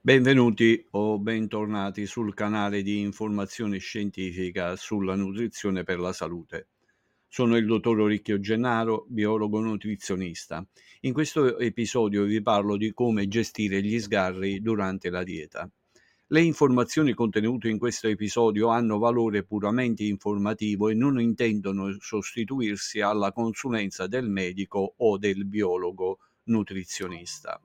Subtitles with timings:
[0.00, 6.68] Benvenuti o bentornati sul canale di informazione scientifica sulla nutrizione per la salute.
[7.26, 10.64] Sono il dottor Oricchio Gennaro, biologo nutrizionista.
[11.00, 15.68] In questo episodio vi parlo di come gestire gli sgarri durante la dieta.
[16.28, 23.32] Le informazioni contenute in questo episodio hanno valore puramente informativo e non intendono sostituirsi alla
[23.32, 27.60] consulenza del medico o del biologo nutrizionista.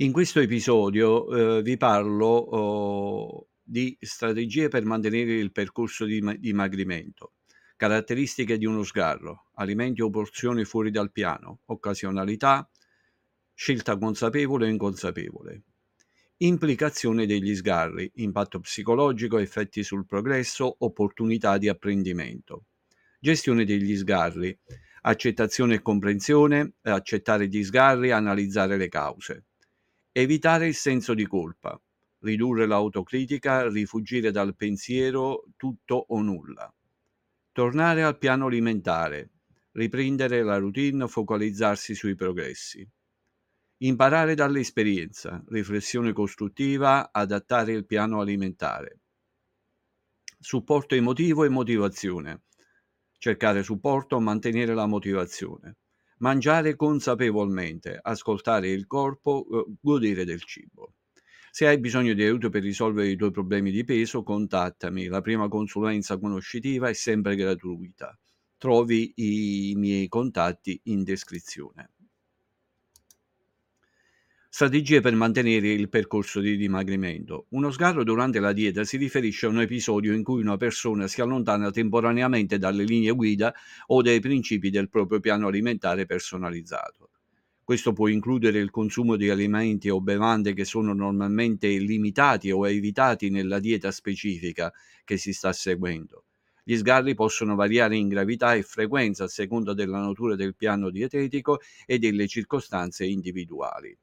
[0.00, 7.32] In questo episodio eh, vi parlo oh, di strategie per mantenere il percorso di dimagrimento,
[7.76, 12.68] caratteristiche di uno sgarro, alimenti o porzioni fuori dal piano, occasionalità,
[13.54, 15.62] scelta consapevole o inconsapevole.
[16.38, 22.66] Implicazione degli sgarri, impatto psicologico, effetti sul progresso, opportunità di apprendimento.
[23.18, 24.58] Gestione degli sgarri,
[25.00, 29.44] accettazione e comprensione, accettare gli sgarri, analizzare le cause.
[30.18, 31.78] Evitare il senso di colpa,
[32.20, 36.74] ridurre l'autocritica, rifugire dal pensiero tutto o nulla.
[37.52, 39.28] Tornare al piano alimentare,
[39.72, 42.88] riprendere la routine, focalizzarsi sui progressi.
[43.80, 49.00] Imparare dall'esperienza, riflessione costruttiva, adattare il piano alimentare.
[50.38, 52.44] Supporto emotivo e motivazione.
[53.18, 55.76] Cercare supporto, mantenere la motivazione
[56.18, 60.94] mangiare consapevolmente, ascoltare il corpo, eh, godere del cibo.
[61.50, 65.06] Se hai bisogno di aiuto per risolvere i tuoi problemi di peso, contattami.
[65.06, 68.18] La prima consulenza conoscitiva è sempre gratuita.
[68.58, 71.92] Trovi i miei contatti in descrizione.
[74.56, 77.44] Strategie per mantenere il percorso di dimagrimento.
[77.50, 81.20] Uno sgarro durante la dieta si riferisce a un episodio in cui una persona si
[81.20, 83.52] allontana temporaneamente dalle linee guida
[83.88, 87.10] o dai principi del proprio piano alimentare personalizzato.
[87.62, 93.28] Questo può includere il consumo di alimenti o bevande che sono normalmente limitati o evitati
[93.28, 94.72] nella dieta specifica
[95.04, 96.24] che si sta seguendo.
[96.64, 101.60] Gli sgarri possono variare in gravità e frequenza a seconda della natura del piano dietetico
[101.84, 103.94] e delle circostanze individuali.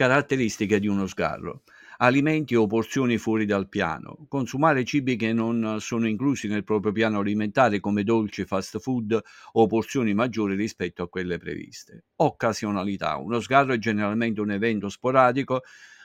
[0.00, 1.64] Caratteristiche di uno sgarro.
[1.98, 4.24] Alimenti o porzioni fuori dal piano.
[4.30, 9.20] Consumare cibi che non sono inclusi nel proprio piano alimentare come dolci, fast food
[9.52, 12.04] o porzioni maggiori rispetto a quelle previste.
[12.16, 13.18] Occasionalità.
[13.18, 15.64] Uno sgarro è generalmente un evento sporadico,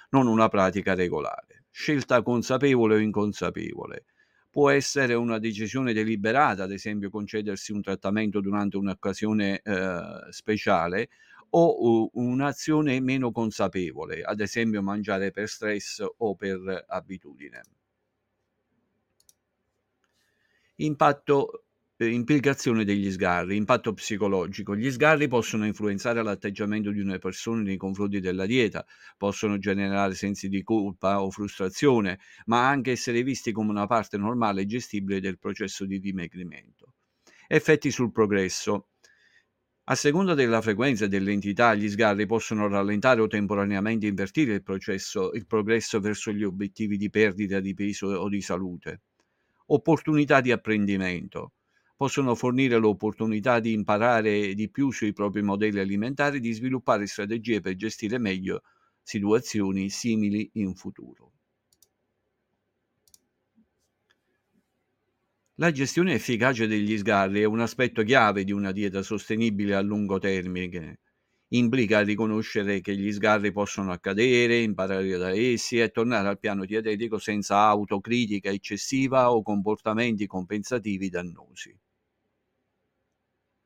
[0.09, 1.63] non una pratica regolare.
[1.71, 4.07] Scelta consapevole o inconsapevole
[4.55, 11.09] può essere una decisione deliberata, ad esempio concedersi un trattamento durante un'occasione eh, speciale,
[11.59, 17.61] o un'azione meno consapevole, ad esempio mangiare per stress o per abitudine.
[20.77, 21.65] Impatto
[21.97, 24.75] eh, implicazione degli sgarri, impatto psicologico.
[24.75, 28.85] Gli sgarri possono influenzare l'atteggiamento di una persona nei confronti della dieta,
[29.17, 34.61] possono generare sensi di colpa o frustrazione, ma anche essere visti come una parte normale
[34.61, 36.93] e gestibile del processo di dimagrimento.
[37.47, 38.89] Effetti sul progresso.
[39.87, 45.31] A seconda della frequenza e dell'entità, gli sgarri possono rallentare o temporaneamente invertire il, processo,
[45.33, 49.01] il progresso verso gli obiettivi di perdita di peso o di salute.
[49.67, 51.53] Opportunità di apprendimento.
[51.95, 57.61] Possono fornire l'opportunità di imparare di più sui propri modelli alimentari e di sviluppare strategie
[57.61, 58.63] per gestire meglio
[59.03, 61.34] situazioni simili in futuro.
[65.57, 70.19] La gestione efficace degli sgarri è un aspetto chiave di una dieta sostenibile a lungo
[70.19, 70.99] termine.
[71.53, 77.19] Implica riconoscere che gli sgarri possono accadere, imparare da essi e tornare al piano dietetico
[77.19, 81.73] senza autocritica eccessiva o comportamenti compensativi dannosi.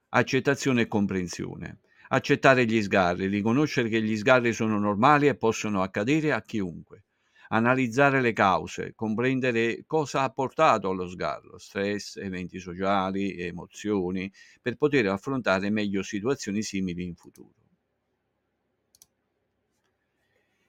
[0.09, 1.79] Accettazione e comprensione.
[2.09, 7.05] Accettare gli sgarri, riconoscere che gli sgarri sono normali e possono accadere a chiunque
[7.49, 15.07] analizzare le cause, comprendere cosa ha portato allo sgarro, stress, eventi sociali, emozioni, per poter
[15.07, 17.53] affrontare meglio situazioni simili in futuro.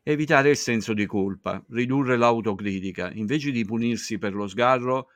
[0.03, 5.09] Evitare il senso di colpa, ridurre l'autocritica, invece di punirsi per lo sgarro,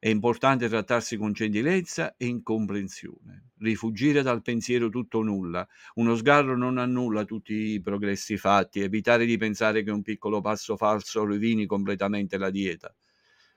[0.00, 5.66] è importante trattarsi con gentilezza e incomprensione, rifugire dal pensiero tutto nulla.
[5.94, 10.76] Uno sgarro non annulla tutti i progressi fatti, evitare di pensare che un piccolo passo
[10.76, 12.94] falso rovini completamente la dieta.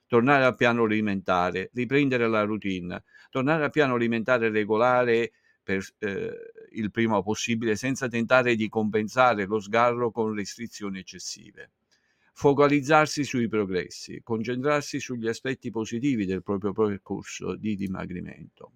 [0.07, 6.31] Tornare al piano alimentare, riprendere la routine, tornare al piano alimentare regolare per eh,
[6.71, 11.69] il prima possibile senza tentare di compensare lo sgarro con restrizioni eccessive
[12.41, 18.71] focalizzarsi sui progressi, concentrarsi sugli aspetti positivi del proprio percorso di dimagrimento.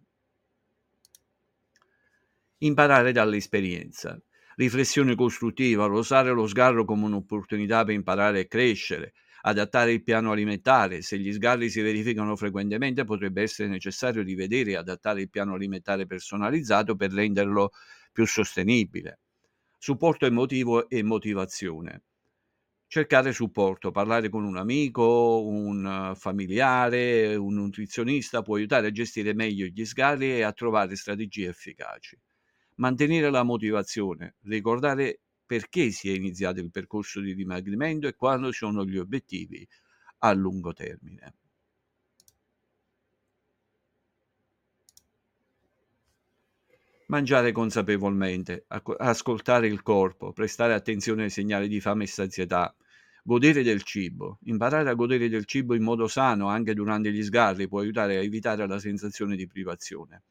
[2.60, 4.22] Imparare dall'esperienza.
[4.56, 11.02] Riflessione costruttiva, usare lo sgarro come un'opportunità per imparare e crescere, adattare il piano alimentare.
[11.02, 16.06] Se gli sgarri si verificano frequentemente, potrebbe essere necessario rivedere e adattare il piano alimentare
[16.06, 17.72] personalizzato per renderlo
[18.12, 19.22] più sostenibile.
[19.80, 22.04] Supporto emotivo e motivazione.
[22.88, 29.66] Cercare supporto, parlare con un amico, un familiare, un nutrizionista può aiutare a gestire meglio
[29.66, 32.18] gli sgarri e a trovare strategie efficaci.
[32.76, 38.86] Mantenere la motivazione, ricordare perché si è iniziato il percorso di dimagrimento e quali sono
[38.86, 39.68] gli obiettivi
[40.20, 41.34] a lungo termine.
[47.16, 48.66] Mangiare consapevolmente,
[48.98, 52.76] ascoltare il corpo, prestare attenzione ai segnali di fame e sazietà,
[53.24, 54.40] godere del cibo.
[54.48, 58.22] Imparare a godere del cibo in modo sano anche durante gli sgarri può aiutare a
[58.22, 60.24] evitare la sensazione di privazione.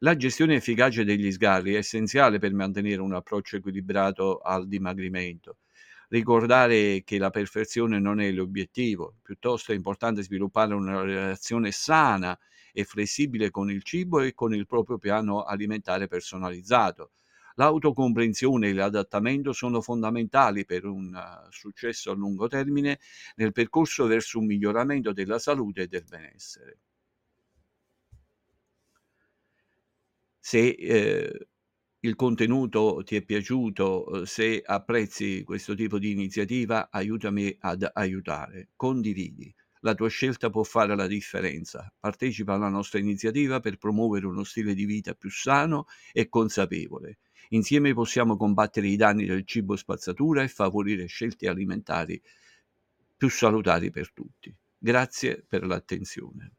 [0.00, 5.58] La gestione efficace degli sgarri è essenziale per mantenere un approccio equilibrato al dimagrimento.
[6.08, 12.36] Ricordare che la perfezione non è l'obiettivo, piuttosto è importante sviluppare una relazione sana
[12.74, 17.12] e flessibile con il cibo e con il proprio piano alimentare personalizzato.
[17.54, 22.98] L'autocomprensione e l'adattamento sono fondamentali per un uh, successo a lungo termine
[23.36, 26.78] nel percorso verso un miglioramento della salute e del benessere.
[30.40, 31.48] Se eh,
[32.00, 38.70] il contenuto ti è piaciuto, eh, se apprezzi questo tipo di iniziativa, aiutami ad aiutare,
[38.76, 39.54] condividi.
[39.84, 41.92] La tua scelta può fare la differenza.
[42.00, 47.18] Partecipa alla nostra iniziativa per promuovere uno stile di vita più sano e consapevole.
[47.50, 52.20] Insieme possiamo combattere i danni del cibo spazzatura e favorire scelte alimentari
[53.14, 54.54] più salutari per tutti.
[54.78, 56.52] Grazie per l'attenzione.